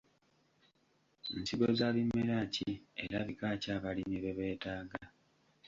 [1.39, 2.69] Nsigo za bimera ki
[3.03, 4.97] era bika ki abalimi bye beetaaga?